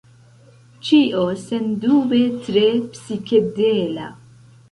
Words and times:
Ĉio 0.87 1.25
sendube 1.41 2.21
tre 2.47 2.65
psikedela. 2.97 4.09